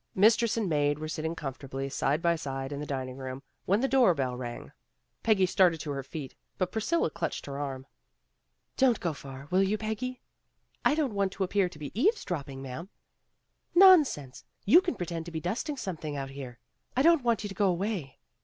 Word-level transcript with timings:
''Mistress 0.24 0.56
and 0.56 0.68
maid 0.68 1.00
were 1.00 1.08
sitting 1.08 1.34
comfortably 1.34 1.88
side 1.88 2.22
by 2.22 2.36
side 2.36 2.70
in 2.70 2.78
the 2.78 2.86
dining 2.86 3.16
room 3.16 3.42
when 3.64 3.80
the 3.80 3.88
door 3.88 4.14
bell 4.14 4.36
rang. 4.36 4.70
Peggy 5.24 5.46
started 5.46 5.80
to 5.80 5.90
her 5.90 6.04
feet, 6.04 6.36
but 6.58 6.70
Pris 6.70 6.88
cilla 6.88 7.12
clutched 7.12 7.46
her 7.46 7.58
arm. 7.58 7.88
"Don't 8.76 9.00
go 9.00 9.12
far, 9.12 9.48
will 9.50 9.64
you, 9.64 9.76
Peggy." 9.76 10.20
"I 10.84 10.94
don't 10.94 11.12
want 11.14 11.32
to 11.32 11.42
appear 11.42 11.68
to 11.68 11.78
be 11.80 11.90
eavesdropping, 12.00 12.62
ma'am." 12.62 12.88
"Nonsense: 13.74 14.44
you 14.64 14.80
can 14.80 14.94
pretend 14.94 15.24
to 15.26 15.32
be 15.32 15.40
dusting 15.40 15.76
something 15.76 16.16
out 16.16 16.30
here. 16.30 16.60
I 16.96 17.02
don't 17.02 17.24
want 17.24 17.42
you 17.42 17.48
to 17.48 17.54
go 17.56 17.66
away." 17.66 18.20